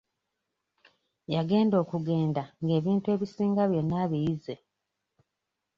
[1.33, 4.55] Yagenda okugenda nga ebintu ebisinga byonna abiyize.